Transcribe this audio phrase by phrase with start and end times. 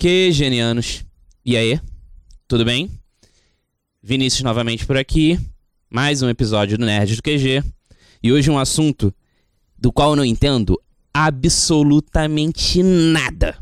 [0.00, 1.04] Que genianos.
[1.44, 1.80] E aí?
[2.46, 2.88] Tudo bem?
[4.00, 5.36] Vinícius novamente por aqui.
[5.90, 7.64] Mais um episódio do Nerd do QG.
[8.22, 9.12] E hoje um assunto
[9.76, 10.80] do qual eu não entendo
[11.12, 13.58] absolutamente nada.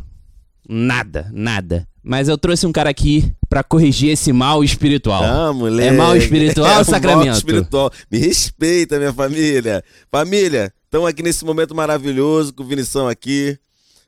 [0.69, 1.89] Nada, nada.
[2.03, 5.25] Mas eu trouxe um cara aqui pra corrigir esse mal espiritual.
[5.25, 5.89] Ah, moleque.
[5.89, 7.29] É mal espiritual é sacramento?
[7.29, 7.91] Mal espiritual.
[8.13, 9.83] Me respeita, minha família.
[10.13, 13.59] Família, estamos aqui nesse momento maravilhoso com o Vinição aqui,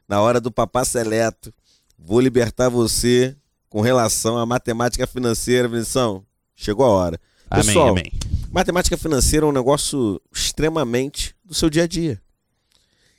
[0.06, 1.50] na hora do Papá Seleto.
[1.98, 3.36] Vou libertar você
[3.68, 6.24] com relação à matemática financeira, Vinição.
[6.54, 7.20] Chegou a hora.
[7.50, 8.12] Amém, Pessoal, amém.
[8.50, 12.20] Matemática financeira é um negócio extremamente do seu dia a dia.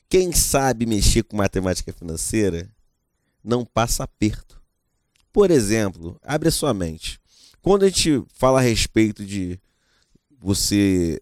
[0.07, 2.67] Quem sabe mexer com matemática financeira
[3.43, 4.59] não passa aperto.
[5.31, 7.20] Por exemplo, abre a sua mente.
[7.61, 9.59] Quando a gente fala a respeito de
[10.39, 11.21] você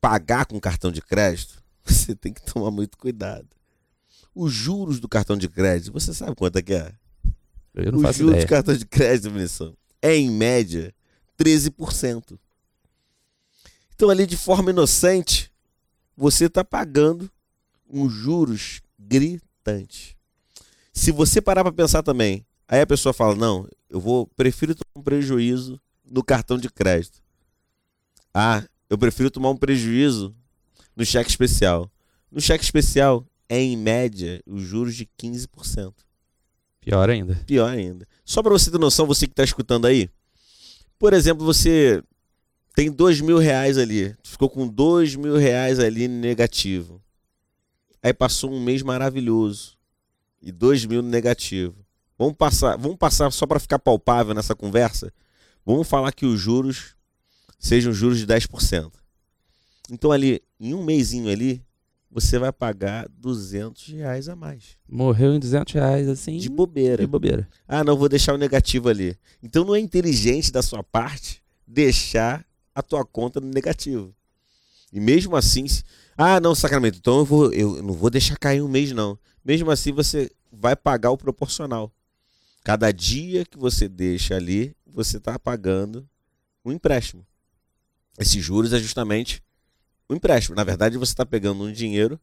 [0.00, 3.48] pagar com cartão de crédito, você tem que tomar muito cuidado.
[4.34, 6.92] Os juros do cartão de crédito, você sabe quanto é que é?
[7.74, 8.46] Eu não Os faço juros ideia.
[8.46, 10.94] do cartão de crédito, Vinição, é em média
[11.38, 12.38] 13%.
[13.94, 15.52] Então, ali de forma inocente,
[16.16, 17.30] você está pagando
[17.88, 20.16] uns juros gritantes.
[20.92, 25.00] Se você parar para pensar também, aí a pessoa fala: Não, eu vou, prefiro tomar
[25.00, 27.22] um prejuízo no cartão de crédito.
[28.32, 30.34] Ah, eu prefiro tomar um prejuízo
[30.96, 31.90] no cheque especial.
[32.30, 35.92] No cheque especial é em média os juros de 15%.
[36.80, 37.34] Pior ainda.
[37.46, 38.06] Pior ainda.
[38.24, 40.10] Só para você ter noção, você que está escutando aí.
[40.98, 42.02] Por exemplo, você
[42.74, 44.14] tem dois mil reais ali.
[44.22, 47.02] Ficou com dois mil reais ali negativo.
[48.02, 49.78] Aí passou um mês maravilhoso.
[50.42, 51.74] E dois mil negativo.
[52.18, 55.12] Vamos passar, vamos passar só para ficar palpável nessa conversa.
[55.64, 56.94] Vamos falar que os juros
[57.58, 58.92] sejam juros de 10%.
[59.90, 61.64] Então ali, em um mêsinho ali,
[62.14, 64.78] você vai pagar 200 reais a mais.
[64.88, 66.38] Morreu em 200 reais, assim.
[66.38, 66.98] De bobeira.
[66.98, 67.48] de bobeira.
[67.66, 69.18] Ah, não, vou deixar o negativo ali.
[69.42, 74.14] Então não é inteligente da sua parte deixar a tua conta no negativo.
[74.92, 75.66] E mesmo assim,
[76.16, 79.18] ah, não, sacramento, então eu, vou, eu não vou deixar cair um mês, não.
[79.44, 81.92] Mesmo assim, você vai pagar o proporcional.
[82.62, 86.08] Cada dia que você deixa ali, você está pagando
[86.64, 87.26] um empréstimo.
[88.16, 89.42] Esses juros é justamente
[90.08, 90.56] um empréstimo.
[90.56, 92.18] Na verdade, você está pegando um dinheiro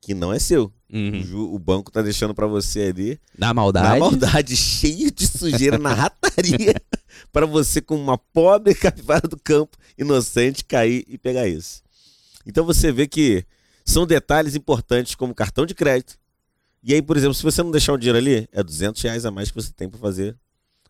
[0.00, 0.64] que não é seu.
[0.64, 1.52] O Uhum.
[1.54, 3.88] O banco está deixando para você ali Na maldade.
[3.88, 6.74] na maldade, cheio de sujeira na rataria,
[7.32, 11.82] para você, com uma pobre capivara do campo, inocente, cair e pegar isso.
[12.46, 13.44] Então você vê que
[13.84, 16.16] são detalhes importantes como cartão de crédito.
[16.84, 19.30] E aí, por exemplo, se você não deixar o dinheiro ali, é 200 reais a
[19.32, 20.36] mais que você tem para fazer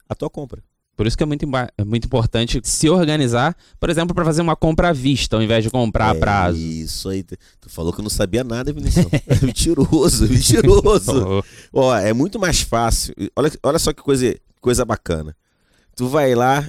[0.07, 0.63] a tua compra.
[0.97, 1.45] Por isso que é muito,
[1.77, 5.63] é muito importante se organizar, por exemplo, para fazer uma compra à vista, ao invés
[5.63, 6.59] de comprar a É prazo.
[6.59, 7.23] Isso aí.
[7.23, 9.07] Tu falou que eu não sabia nada, Vinicius.
[9.27, 11.45] É mentiroso, mentiroso.
[11.73, 13.15] Oh, Ó, é muito mais fácil.
[13.37, 15.37] Olha, olha só que coisa, coisa bacana.
[15.95, 16.67] Tu vai lá.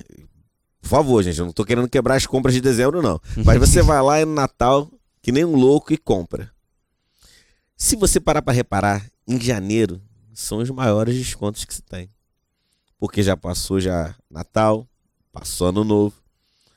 [0.82, 3.22] Por favor, gente, eu não tô querendo quebrar as compras de dezembro, não.
[3.46, 6.52] Mas você vai lá no Natal, que nem um louco, e compra.
[7.78, 10.02] Se você parar pra reparar, em janeiro
[10.34, 12.10] são os maiores descontos que se tem.
[13.00, 14.88] Porque já passou já Natal,
[15.32, 16.16] passou Ano Novo.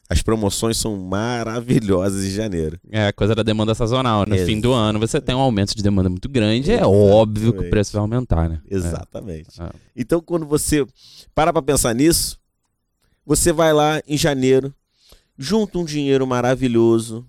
[0.08, 2.80] As promoções são maravilhosas em janeiro.
[2.90, 4.26] É a coisa da demanda sazonal.
[4.26, 7.60] No fim do ano você tem um aumento de demanda muito grande, é óbvio que
[7.60, 8.60] o preço vai aumentar, né?
[8.68, 9.62] Exatamente.
[9.62, 9.70] É.
[9.94, 10.84] Então, quando você
[11.32, 12.40] para pra pensar nisso,
[13.24, 14.74] você vai lá em janeiro,
[15.38, 17.24] junta um dinheiro maravilhoso,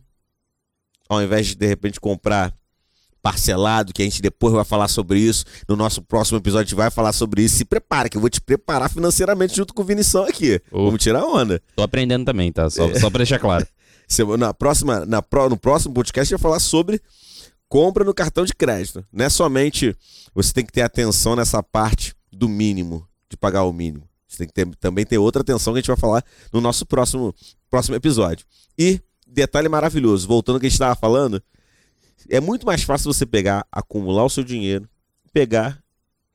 [1.08, 2.52] ao invés de de repente comprar
[3.22, 5.46] parcelado, que a gente depois vai falar sobre isso.
[5.68, 7.58] No nosso próximo episódio a gente vai falar sobre isso.
[7.58, 10.62] Se prepara, que eu vou te preparar financeiramente junto com o Vinição aqui.
[10.72, 11.62] Vamos tirar onda.
[11.76, 12.64] Tô aprendendo também, tá?
[12.64, 12.70] É.
[12.70, 13.66] Só, só pra deixar claro.
[14.38, 17.02] Na próxima, na, no próximo podcast a gente vai falar sobre
[17.70, 19.06] compra no cartão de crédito.
[19.14, 19.96] Não é somente
[20.36, 24.04] você tem que ter atenção nessa parte do mínimo, de pagar o mínimo.
[24.28, 26.86] Você tem que ter, também ter outra atenção que a gente vai falar no nosso
[26.86, 27.34] próximo,
[27.70, 28.46] próximo episódio.
[28.78, 31.42] E, detalhe maravilhoso, voltando ao que a gente estava falando,
[32.30, 34.90] é muito mais fácil você pegar, acumular o seu dinheiro,
[35.34, 35.82] pegar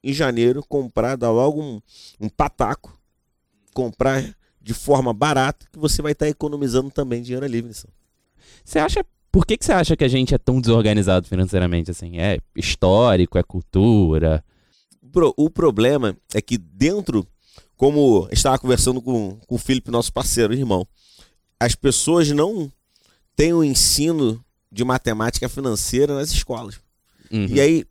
[0.02, 1.80] em janeiro, comprar, dar logo um,
[2.20, 2.98] um pataco,
[3.74, 7.92] comprar de forma barata, que você vai estar economizando também dinheiro ali, Vinícius.
[8.64, 9.04] Você acha.
[9.30, 12.18] Por que, que você acha que a gente é tão desorganizado financeiramente assim?
[12.18, 14.42] É histórico, é cultura.
[15.36, 17.26] O problema é que dentro,
[17.76, 20.86] como estava conversando com, com o Felipe, nosso parceiro, irmão,
[21.60, 22.72] as pessoas não
[23.34, 24.42] têm o ensino
[24.76, 26.78] de matemática financeira nas escolas.
[27.32, 27.46] Uhum.
[27.48, 27.84] E aí,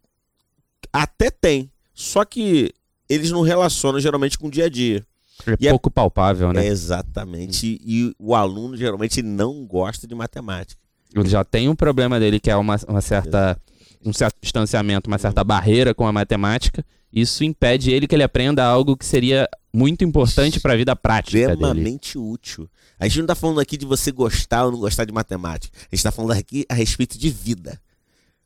[0.94, 2.72] até tem, só que
[3.10, 5.04] eles não relacionam geralmente com o dia a dia.
[5.48, 6.64] é e é- pouco palpável, né?
[6.64, 7.66] É, exatamente.
[7.66, 10.80] E, e o aluno geralmente não gosta de matemática.
[11.14, 13.60] Ele já tem um problema dele que é uma, uma certa
[14.04, 18.66] um certo distanciamento, uma certa barreira com a matemática, isso impede ele que ele aprenda
[18.66, 21.54] algo que seria muito importante para a vida prática dele.
[21.54, 22.70] extremamente útil.
[23.00, 25.78] A gente não tá falando aqui de você gostar ou não gostar de matemática.
[25.92, 27.80] A gente tá falando aqui a respeito de vida.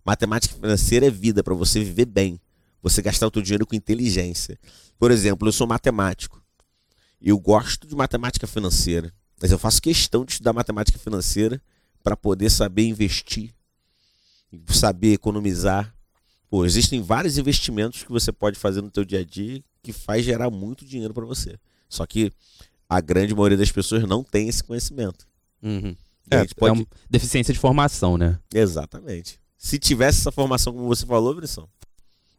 [0.05, 2.39] Matemática financeira é vida para você viver bem.
[2.81, 4.57] Você gastar o seu dinheiro com inteligência.
[4.97, 6.41] Por exemplo, eu sou matemático.
[7.21, 11.61] Eu gosto de matemática financeira, mas eu faço questão de estudar matemática financeira
[12.01, 13.53] para poder saber investir,
[14.67, 15.93] saber economizar.
[16.49, 20.25] Pô, existem vários investimentos que você pode fazer no teu dia a dia que faz
[20.25, 21.57] gerar muito dinheiro para você.
[21.87, 22.31] Só que
[22.87, 25.27] a grande maioria das pessoas não tem esse conhecimento.
[25.61, 25.95] Uhum.
[26.31, 28.39] A É, pode- é uma deficiência de formação, né?
[28.53, 29.39] Exatamente.
[29.57, 31.67] Se tivesse essa formação como você falou, Brisson,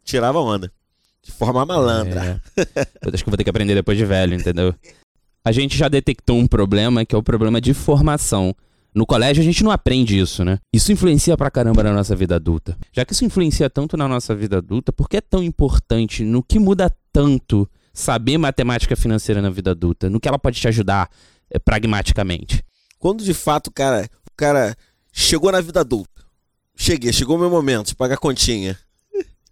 [0.03, 0.71] tirava onda.
[1.23, 2.41] De forma malandra.
[2.57, 2.61] É.
[3.13, 4.73] Acho que vou ter que aprender depois de velho, entendeu?
[5.45, 8.55] A gente já detectou um problema que é o problema de formação.
[8.93, 10.59] No colégio a gente não aprende isso, né?
[10.73, 12.77] Isso influencia pra caramba na nossa vida adulta.
[12.91, 16.23] Já que isso influencia tanto na nossa vida adulta, por que é tão importante?
[16.23, 20.09] No que muda tanto saber matemática financeira na vida adulta?
[20.09, 21.09] No que ela pode te ajudar
[21.49, 22.63] eh, pragmaticamente?
[22.99, 24.75] Quando de fato, cara, o cara
[25.11, 26.09] chegou na vida adulta.
[26.75, 28.77] Cheguei, chegou o meu momento de pagar continha.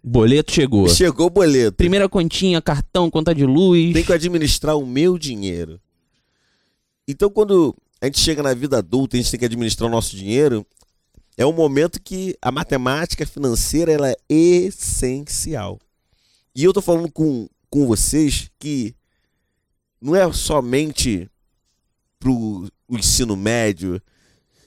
[0.02, 0.88] O boleto chegou.
[0.88, 1.76] Chegou o boleto.
[1.76, 3.92] Primeira continha, cartão, conta de luz.
[3.92, 5.80] Tem que administrar o meu dinheiro.
[7.06, 10.16] Então, quando a gente chega na vida adulta, a gente tem que administrar o nosso
[10.16, 10.66] dinheiro,
[11.36, 15.78] é um momento que a matemática financeira ela é essencial.
[16.54, 18.94] E eu tô falando com, com vocês que
[20.00, 21.30] não é somente
[22.18, 24.02] pro o ensino médio,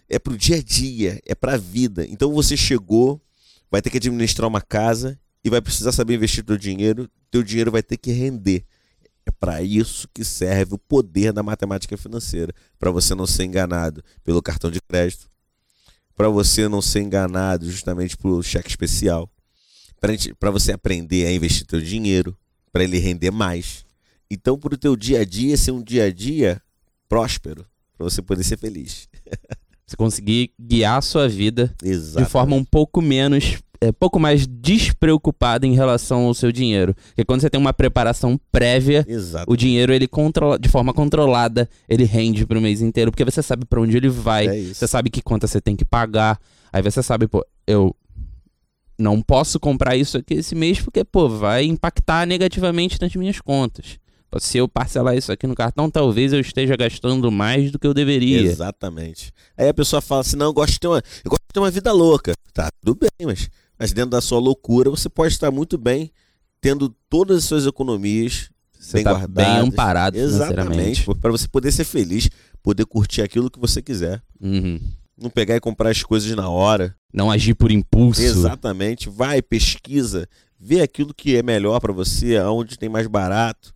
[0.08, 2.06] é pro dia a dia, é pra vida.
[2.08, 3.22] Então você chegou,
[3.70, 7.72] vai ter que administrar uma casa e vai precisar saber investir teu dinheiro, teu dinheiro
[7.72, 8.66] vai ter que render.
[9.26, 14.04] É para isso que serve o poder da matemática financeira, para você não ser enganado
[14.24, 15.30] pelo cartão de crédito,
[16.16, 19.30] para você não ser enganado justamente pelo cheque especial,
[20.40, 22.38] para você aprender a investir teu dinheiro,
[22.72, 23.86] para ele render mais.
[24.30, 26.62] Então, para o teu dia a dia ser um dia a dia
[27.08, 27.66] próspero,
[27.96, 29.08] para você poder ser feliz.
[29.86, 32.26] Você conseguir guiar a sua vida Exato.
[32.26, 36.96] de forma um pouco menos, é, pouco mais despreocupada em relação ao seu dinheiro.
[37.08, 39.52] Porque quando você tem uma preparação prévia, Exato.
[39.52, 43.66] o dinheiro ele controla, de forma controlada, ele rende pro mês inteiro, porque você sabe
[43.66, 46.40] para onde ele vai, É você sabe que conta você tem que pagar.
[46.72, 47.94] Aí você sabe, pô, eu
[48.98, 53.98] não posso comprar isso aqui esse mês porque, pô, vai impactar negativamente nas minhas contas.
[54.40, 57.94] Se eu parcelar isso aqui no cartão, talvez eu esteja gastando mais do que eu
[57.94, 58.42] deveria.
[58.42, 59.32] Exatamente.
[59.56, 61.60] Aí a pessoa fala assim: não, eu gosto de ter uma, eu gosto de ter
[61.60, 62.34] uma vida louca.
[62.52, 66.12] Tá, tudo bem, mas, mas dentro da sua loucura você pode estar muito bem
[66.62, 68.50] tendo todas as suas economias
[68.80, 69.54] Você bem tá guardadas.
[69.54, 70.18] bem amparado.
[70.18, 71.06] Exatamente.
[71.16, 72.30] Para você poder ser feliz,
[72.62, 74.22] poder curtir aquilo que você quiser.
[74.40, 74.80] Uhum.
[75.18, 76.96] Não pegar e comprar as coisas na hora.
[77.14, 78.22] Não agir por impulso.
[78.22, 79.10] Exatamente.
[79.10, 80.28] Vai, pesquisa,
[80.60, 83.74] vê aquilo que é melhor para você, aonde tem mais barato,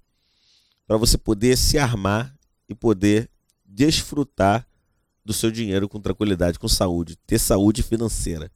[0.87, 2.33] para você poder se armar
[2.69, 3.29] e poder
[3.65, 4.65] desfrutar
[5.23, 8.49] do seu dinheiro com tranquilidade, com saúde, ter saúde financeira.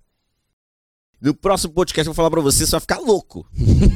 [1.21, 3.47] No próximo podcast eu vou falar para você, você vai ficar louco.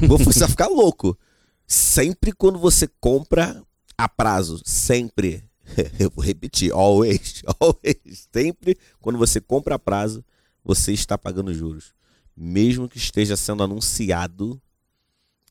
[0.08, 1.18] Você vai ficar louco.
[1.66, 3.64] Sempre quando você compra
[3.98, 5.44] a prazo, sempre.
[5.98, 8.30] Eu vou repetir, always, always.
[8.32, 10.24] Sempre quando você compra a prazo,
[10.64, 11.96] você está pagando juros.
[12.38, 14.62] Mesmo que esteja sendo anunciado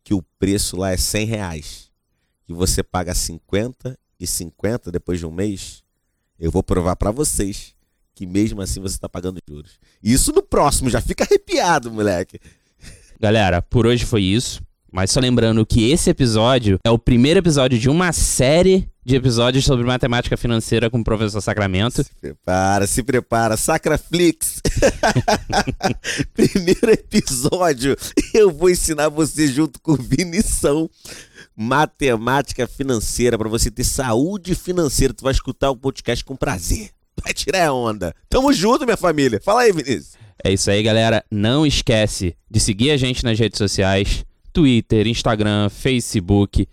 [0.05, 1.91] que o preço lá é 100 reais
[2.49, 5.83] e você paga 50 e 50 depois de um mês,
[6.38, 7.74] eu vou provar para vocês
[8.14, 9.73] que mesmo assim você está pagando juros.
[10.02, 12.38] Isso no próximo, já fica arrepiado, moleque.
[13.21, 14.62] Galera, por hoje foi isso.
[14.92, 19.64] Mas só lembrando que esse episódio é o primeiro episódio de uma série de episódios
[19.64, 22.04] sobre matemática financeira com o professor Sacramento.
[22.04, 24.62] Se prepara, se prepara, Sacraflix.
[26.33, 27.97] Primeiro episódio,
[28.33, 30.88] eu vou ensinar você junto com o Vinição
[31.56, 35.12] matemática financeira para você ter saúde financeira.
[35.12, 36.90] Tu vai escutar o podcast com prazer.
[37.25, 38.14] Vai tirar a onda.
[38.28, 39.40] Tamo junto, minha família.
[39.43, 40.12] Fala aí, Vinícius.
[40.43, 41.25] É isso aí, galera.
[41.31, 46.69] Não esquece de seguir a gente nas redes sociais: Twitter, Instagram, Facebook.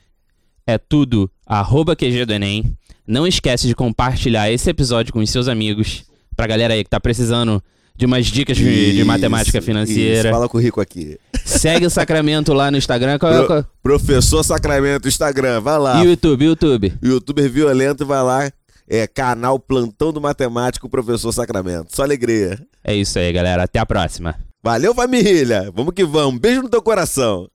[0.68, 2.76] É tudo arroba QG do Enem.
[3.08, 6.04] Não esquece de compartilhar esse episódio com os seus amigos.
[6.36, 7.62] Pra galera aí que tá precisando
[7.96, 10.20] de umas dicas de, de matemática Isso, financeira.
[10.30, 10.30] isso.
[10.30, 11.18] Fala com o Rico aqui.
[11.46, 13.20] Segue o Sacramento lá no Instagram.
[13.20, 16.02] Qual é Pro- Professor Sacramento, Instagram, vai lá.
[16.04, 16.94] E o YouTube, YouTube.
[17.04, 18.52] Youtuber violento, vai lá.
[18.94, 21.96] É canal Plantão do Matemático, Professor Sacramento.
[21.96, 22.60] Só alegria.
[22.84, 23.64] É isso aí, galera.
[23.64, 24.36] Até a próxima.
[24.62, 25.72] Valeu, família.
[25.74, 26.42] Vamos que vamos.
[26.42, 27.48] Beijo no teu coração.